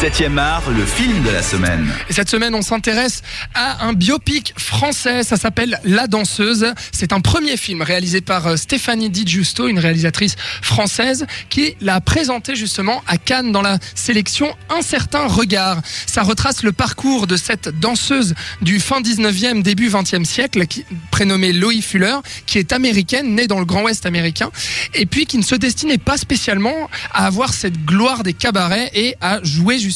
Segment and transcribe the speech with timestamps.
[0.00, 1.86] 7e art, le film de la semaine.
[2.08, 3.20] Et cette semaine, on s'intéresse
[3.54, 5.22] à un biopic français.
[5.24, 6.72] Ça s'appelle La danseuse.
[6.90, 12.00] C'est un premier film réalisé par euh, Stéphanie Di Giusto, une réalisatrice française, qui l'a
[12.00, 15.82] présenté justement à Cannes dans la sélection Un certain regard.
[16.06, 20.64] Ça retrace le parcours de cette danseuse du fin 19e, début 20e siècle,
[21.10, 24.50] prénommée Loïe Fuller, qui est américaine, née dans le Grand Ouest américain,
[24.94, 29.14] et puis qui ne se destinait pas spécialement à avoir cette gloire des cabarets et
[29.20, 29.89] à jouer justement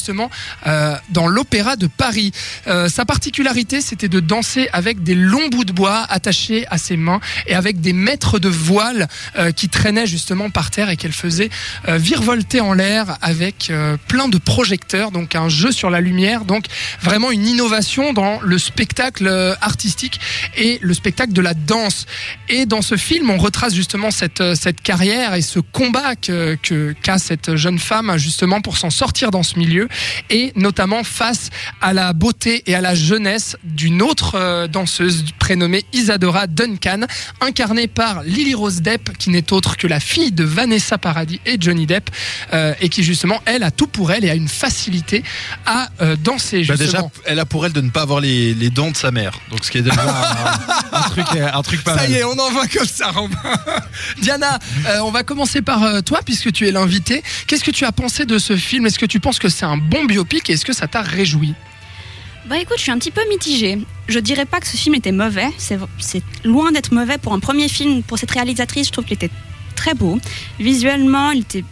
[0.67, 2.31] euh, dans l'Opéra de Paris.
[2.67, 6.97] Euh, sa particularité, c'était de danser avec des longs bouts de bois attachés à ses
[6.97, 11.13] mains et avec des mètres de voile euh, qui traînaient justement par terre et qu'elle
[11.13, 11.49] faisait
[11.87, 13.71] virevolter en l'air avec
[14.07, 16.65] plein de projecteurs, donc un jeu sur la lumière, donc
[17.01, 19.27] vraiment une innovation dans le spectacle
[19.61, 20.19] artistique
[20.57, 22.05] et le spectacle de la danse.
[22.49, 24.41] Et dans ce film, on retrace justement cette,
[24.83, 26.57] carrière et ce combat que-
[27.01, 29.84] qu'a cette jeune femme justement pour s'en sortir dans ce milieu
[30.29, 31.49] et notamment face
[31.81, 37.01] à la beauté et à la jeunesse d'une autre euh, danseuse prénommée Isadora Duncan,
[37.41, 41.57] incarnée par Lily Rose Depp, qui n'est autre que la fille de Vanessa Paradis et
[41.59, 42.09] Johnny Depp,
[42.53, 45.23] euh, et qui justement, elle a tout pour elle et a une facilité
[45.65, 46.63] à euh, danser.
[46.65, 47.11] Bah Justement.
[47.13, 49.33] déjà, elle a pour elle de ne pas avoir les, les dents de sa mère.
[49.51, 52.11] Donc, ce qui est déjà un, un truc, un truc pas Ça mal.
[52.11, 53.37] y est, on en voit comme ça, Robin.
[54.21, 57.23] Diana, euh, on va commencer par toi, puisque tu es l'invité.
[57.47, 58.85] Qu'est-ce que tu as pensé de ce film?
[58.85, 61.53] Est-ce que tu penses que c'est un bon biopic et est-ce que ça t'a réjoui?
[62.47, 63.79] Bah écoute, je suis un petit peu mitigée.
[64.07, 65.47] Je dirais pas que ce film était mauvais.
[65.57, 68.03] C'est loin d'être mauvais pour un premier film.
[68.03, 69.31] Pour cette réalisatrice, je trouve qu'il était
[69.75, 70.19] très beau.
[70.59, 71.63] Visuellement, il était.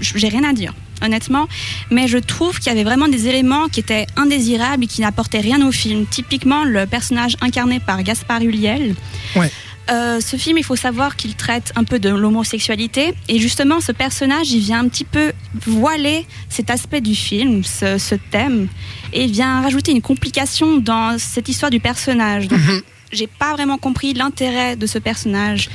[0.00, 1.46] J'ai rien à dire, honnêtement.
[1.90, 5.40] Mais je trouve qu'il y avait vraiment des éléments qui étaient indésirables et qui n'apportaient
[5.40, 6.06] rien au film.
[6.06, 8.94] Typiquement, le personnage incarné par Gaspard Ulliel.
[9.36, 9.52] Ouais.
[9.90, 13.14] Euh, ce film, il faut savoir qu'il traite un peu de l'homosexualité.
[13.28, 15.32] Et justement, ce personnage, il vient un petit peu
[15.66, 18.68] voiler cet aspect du film, ce, ce thème,
[19.12, 22.48] et il vient rajouter une complication dans cette histoire du personnage.
[22.50, 22.82] Mhm.
[23.14, 25.68] J'ai pas vraiment compris l'intérêt de ce personnage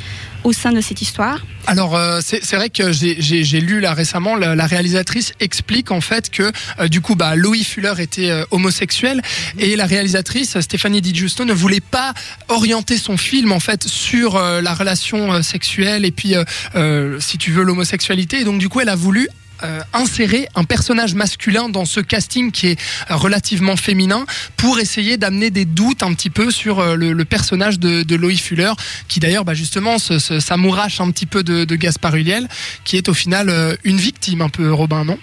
[0.43, 1.39] au sein de cette histoire.
[1.67, 6.51] Alors euh, c'est vrai que j'ai- lu là récemment, la, réalisatrice explique en fait que
[6.79, 9.21] euh, du coup bah Louis Fuller était euh, homosexuel
[9.57, 12.13] et la réalisatrice Stéphanie Di Giusto ne voulait pas
[12.47, 16.35] orienter son film en fait sur euh, la relation sexuelle et puis
[17.19, 19.27] si tu veux l'homosexualité et donc du coup elle a voulu
[19.63, 22.79] euh, insérer un personnage masculin dans ce casting qui est
[23.11, 24.25] euh, relativement féminin
[24.57, 28.15] pour essayer d'amener des doutes un petit peu sur euh, le, le personnage de, de
[28.15, 28.71] Loïc Fuller
[29.07, 32.47] qui d'ailleurs bah, justement se, se- s'amourache un petit peu de, de Gaspard Ulliel
[32.83, 35.17] qui est au final euh, une victime un peu Robin non?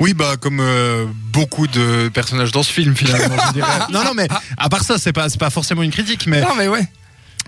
[0.00, 3.36] Oui, bah comme euh, beaucoup de personnages dans ce film finalement.
[3.48, 3.68] je dirais.
[3.92, 4.26] Non, non, mais
[4.56, 6.88] à part ça, c'est pas, c'est pas forcément une critique, mais Non mais ouais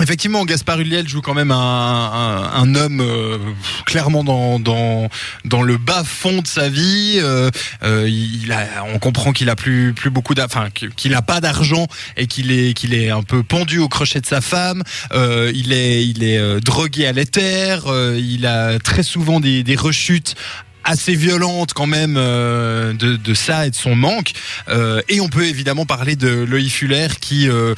[0.03, 3.39] effectivement, Gaspard Ulliel joue quand même un, un, un homme euh,
[3.87, 5.09] clairement dans, dans
[5.45, 7.19] dans le bas fond de sa vie.
[7.19, 7.51] Euh,
[7.83, 11.87] euh, il a, on comprend qu'il a plus plus beaucoup enfin qu'il a pas d'argent
[12.17, 14.83] et qu'il est qu'il est un peu pendu au crochet de sa femme.
[15.13, 17.87] Euh, il est il est euh, drogué à l'éther.
[17.87, 20.35] euh, il a très souvent des, des rechutes
[20.87, 24.33] assez violentes quand même euh, de, de ça et de son manque.
[24.69, 27.75] Euh, et on peut évidemment parler de Loïc Fuller qui, euh,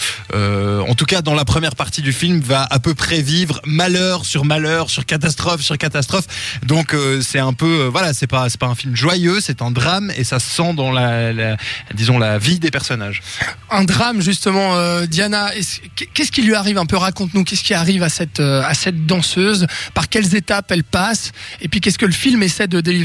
[0.81, 4.25] en tout cas dans la première partie du film, va à peu près vivre malheur
[4.25, 6.27] sur malheur, sur catastrophe sur catastrophe.
[6.65, 10.13] Donc c'est un peu, voilà, c'est pas c'est pas un film joyeux, c'est un drame
[10.17, 11.57] et ça se sent dans la, la-
[11.95, 13.23] disons la vie des personnages.
[13.71, 15.81] un drame justement euh, Diana est-ce-
[16.15, 16.97] qu'est-ce qui lui arrive un peu?
[16.97, 19.67] Raconte-nous qu'est-ce qui arrive à cette à cette danseuse?
[19.95, 21.33] Par quelles étapes elle passe?
[21.63, 22.98] Et puis qu'est-ce que le film essaie de délivrer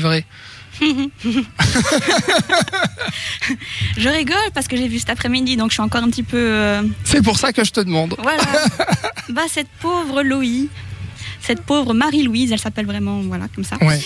[3.98, 6.38] Je rigole parce que j'ai vu cet après-midi, donc je suis encore un petit peu.
[6.38, 8.44] euh, c'est pour ça que je te demande Voilà.
[9.30, 10.70] bah, cette pauvre Loï,
[11.42, 13.78] cette pauvre Marie-Louise, elle s'appelle vraiment, voilà, comme ça.
[13.82, 14.00] ouais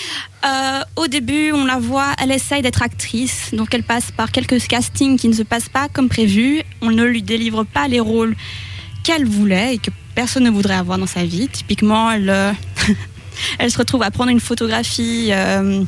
[0.45, 4.59] Euh, au début, on la voit, elle essaye d'être actrice, donc elle passe par quelques
[4.67, 6.61] castings qui ne se passent pas comme prévu.
[6.81, 8.35] On ne lui délivre pas les rôles
[9.03, 11.47] qu'elle voulait et que personne ne voudrait avoir dans sa vie.
[11.47, 12.51] Typiquement, elle, euh,
[13.59, 15.83] elle se retrouve à prendre une photographie euh,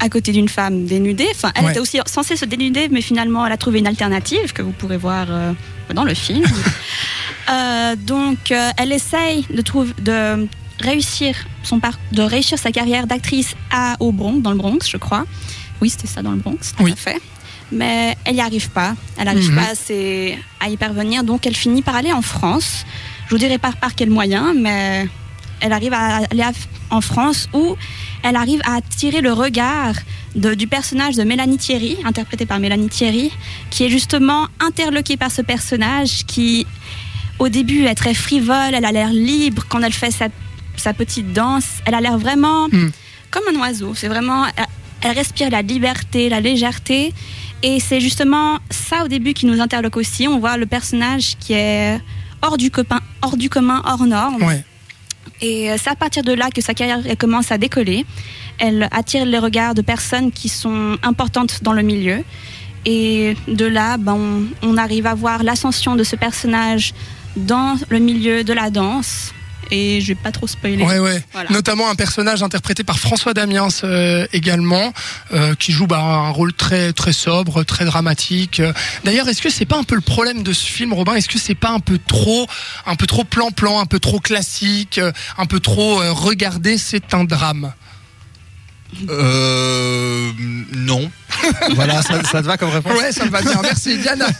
[0.00, 1.28] à côté d'une femme dénudée.
[1.30, 1.70] Enfin, elle Ouais.
[1.72, 4.96] était aussi censée se dénuder, mais finalement, elle a trouvé une alternative que vous pourrez
[4.96, 5.52] voir euh,
[5.94, 6.44] dans le film.
[7.50, 10.46] Euh, donc, euh, elle essaye de, trouver, de
[10.78, 11.34] réussir
[11.64, 15.24] son par- de réussir sa carrière d'actrice à au Bronx, dans le Bronx, je crois.
[15.80, 16.92] Oui, c'était ça dans le Bronx, tout Oui.
[16.92, 17.20] à fait.
[17.72, 18.94] Mais elle n'y arrive pas.
[19.18, 19.56] Elle n'arrive Mhm.
[19.56, 21.24] pas assez à y parvenir.
[21.24, 22.84] Donc, elle finit par aller en France.
[23.26, 25.08] Je vous dirai pas par quel moyen, mais
[25.62, 26.44] elle arrive à aller
[26.90, 27.76] en France où
[28.22, 29.94] elle arrive à attirer le regard
[30.34, 33.30] de- du personnage de Mélanie Thierry, interprété par Mélanie Thierry,
[33.70, 36.66] qui est justement interloquée par ce personnage qui,
[37.38, 40.28] au début, est très frivole, elle a l'air libre quand elle fait sa,
[40.76, 42.90] sa petite danse, elle a l'air vraiment Mm.
[43.30, 43.94] comme un oiseau.
[43.94, 44.44] C'est vraiment,
[45.04, 47.12] Elle respire la liberté, la légèreté.
[47.64, 50.28] Et c'est justement ça au début qui nous interloque aussi.
[50.28, 52.00] On voit le personnage qui est
[52.40, 54.44] hors du, copain, hors, du commun, hors norme.
[54.44, 54.64] Ouais.
[55.42, 58.06] Et euh, c'est à partir de là que sa carrière commence à décoller.
[58.58, 62.22] Elle attire les regards de personnes qui sont importantes dans le milieu.
[62.86, 66.94] Et de là, ben, on arrive à voir l'ascension de ce personnage
[67.36, 69.32] dans le milieu de la danse.
[69.70, 70.84] Et je vais pas trop spoiler.
[70.84, 71.24] Ouais, ouais.
[71.32, 71.50] Voilà.
[71.50, 74.92] Notamment un personnage interprété par François Damiens euh, également,
[75.32, 78.60] euh, qui joue bah, un rôle très très sobre, très dramatique.
[79.04, 81.14] D'ailleurs, est-ce que c'est pas un peu le problème de ce film, Robin?
[81.14, 82.46] Est-ce que c'est pas un peu trop,
[82.86, 87.14] un peu trop plan-plan, un peu trop classique, euh, un peu trop euh, regardé C'est
[87.14, 87.72] un drame?
[89.08, 90.30] Euh,
[90.74, 91.10] non.
[91.74, 93.60] voilà, ça, ça te va comme réponse Ouais, ça me va bien.
[93.62, 94.26] Merci, Diana.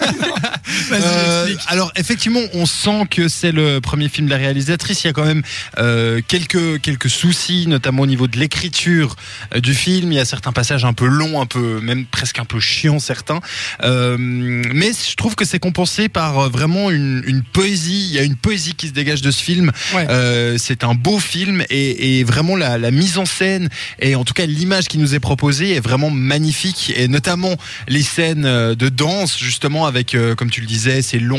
[0.93, 5.05] Euh, alors effectivement, on sent que c'est le premier film de la réalisatrice.
[5.05, 5.43] Il y a quand même
[5.79, 9.17] euh, quelques quelques soucis, notamment au niveau de l'écriture
[9.55, 10.13] euh, du film.
[10.13, 12.99] Il y a certains passages un peu longs, un peu même presque un peu chiants
[12.99, 13.41] certains.
[13.83, 18.07] Euh, mais je trouve que c'est compensé par vraiment une, une poésie.
[18.11, 19.73] Il y a une poésie qui se dégage de ce film.
[19.95, 20.07] Ouais.
[20.09, 23.69] Euh, c'est un beau film et, et vraiment la, la mise en scène
[23.99, 27.57] et en tout cas l'image qui nous est proposée est vraiment magnifique et notamment
[27.89, 31.39] les scènes euh, de danse justement avec euh, comme tu le disais ces longs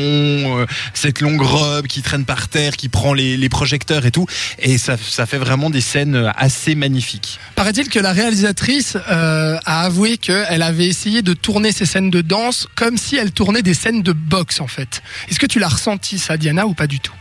[0.59, 4.25] euh, cette longue robe qui traîne par terre qui prend les, les projecteurs et tout
[4.59, 9.81] et ça, ça fait vraiment des scènes assez magnifiques Paraît-il que la réalisatrice euh, a
[9.81, 13.73] avoué qu'elle avait essayé de tourner ces scènes de danse comme si elle tournait des
[13.73, 15.01] scènes de boxe en fait.
[15.29, 17.13] Est-ce que tu l'as ressenti ça, Diana, ou pas du tout?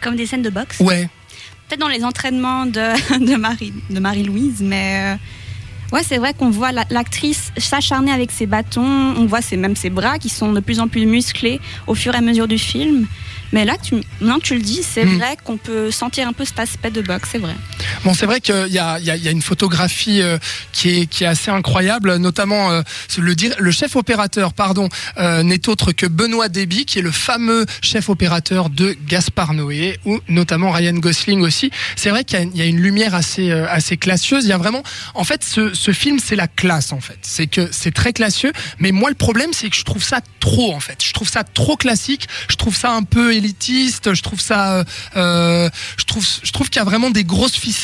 [0.00, 0.80] Comme des scènes de boxe?
[0.80, 1.08] Ouais.
[1.68, 2.72] Peut-être dans les entraînements de,
[3.24, 5.16] de Marie, de Marie-Louise, mais euh,
[5.92, 9.76] ouais, c'est vrai qu'on voit la- l'actrice s'acharner avec ses bâtons, on voit ses, même
[9.76, 12.58] ses bras qui sont de plus en plus musclés au fur et à mesure du
[12.58, 13.06] film.
[13.52, 15.16] Mais là, tu, maintenant que tu le dis, c'est Mm.
[15.18, 17.54] vrai qu'on peut sentir un peu cet aspect de boxe, c'est vrai.
[18.04, 20.38] Bon, c'est vrai qu'il y a, il y, a, y a une photographie euh,
[20.72, 22.82] qui, est, qui est assez incroyable, notamment euh,
[23.18, 24.88] le, le chef opérateur, pardon,
[25.18, 29.98] euh, n'est autre que Benoît Déby, qui est le fameux chef opérateur de Gaspard Noé,
[30.04, 31.70] ou notamment Ryan Gosling aussi.
[31.96, 34.44] C'est vrai qu'il y a, une lumière assez, assez classieuse.
[34.44, 34.82] Il y a vraiment,
[35.14, 37.18] en fait, ce, ce film, c'est la classe, en fait.
[37.22, 40.72] C'est que c'est très classieux, mais moi, le problème, c'est que je trouve ça trop,
[40.74, 41.02] en fait.
[41.04, 42.28] Je trouve ça trop classique.
[42.48, 44.14] Je trouve ça un peu élitiste.
[44.14, 44.84] Je trouve ça,
[45.16, 47.77] euh, je trouve, je trouve qu'il y a vraiment des grosses ficelles,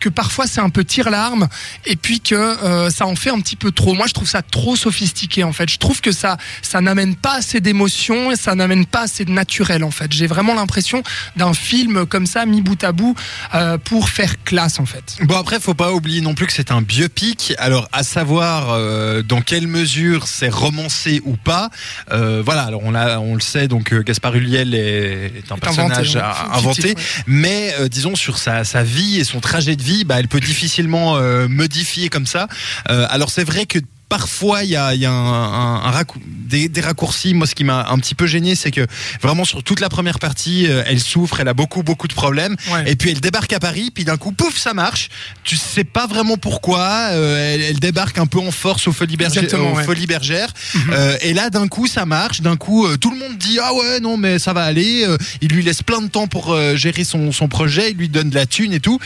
[0.00, 1.48] que parfois c'est un peu tire-larme,
[1.86, 3.94] et puis que euh, ça en fait un petit peu trop.
[3.94, 5.68] Moi, je trouve ça trop sophistiqué, en fait.
[5.68, 9.30] Je trouve que ça, ça n'amène pas assez d'émotion et ça n'amène pas assez de
[9.30, 10.12] naturel, en fait.
[10.12, 11.02] J'ai vraiment l'impression
[11.36, 13.14] d'un film comme ça, mis bout à bout,
[13.54, 15.16] euh, pour faire classe, en fait.
[15.22, 17.54] Bon après, faut pas oublier non plus que c'est un biopic.
[17.58, 21.70] Alors à savoir euh, dans quelle mesure c'est romancé ou pas.
[22.12, 22.62] Euh, voilà.
[22.62, 23.68] Alors on l'a, on le sait.
[23.68, 26.82] Donc euh, Gaspard Ulliel est, est un Est personnage inventé, inventé.
[26.88, 27.24] Fictif, ouais.
[27.26, 30.40] Mais euh, disons sur sa, sa vie et son trajet de vie, bah, elle peut
[30.40, 32.48] difficilement euh, modifier comme ça.
[32.90, 36.20] Euh, alors c'est vrai que Parfois, il y a, y a un, un- un raccour-
[36.26, 37.34] des, des raccourcis.
[37.34, 38.86] Moi, ce qui m'a un petit peu gêné, c'est que
[39.20, 42.54] vraiment sur toute la première partie, euh, elle souffre, elle a beaucoup, beaucoup de problèmes.
[42.70, 42.84] Ouais.
[42.92, 45.08] Et puis elle débarque à Paris, puis d'un coup, pouf, ça marche.
[45.42, 47.08] Tu sais pas vraiment pourquoi.
[47.12, 49.42] euh, elle, elle débarque un peu en force aux Folies Bergères.
[49.44, 49.84] Exactement, aux ouais.
[49.84, 50.52] Folies Bergères.
[50.90, 52.40] Euh, et là, d'un coup, ça marche.
[52.40, 55.06] D'un coup, euh, tout le monde dit ah ouais, non, mais ça va aller.
[55.40, 57.90] Il lui laisse plein de temps pour gérer son, son projet.
[57.90, 59.00] Il lui donne de la thune et tout.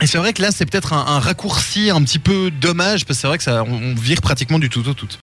[0.00, 3.22] Et c'est vrai que là, c'est peut-être un, raccourci un petit peu dommage, parce que
[3.22, 5.08] c'est vrai que ça, on vire pratiquement du tout au tout.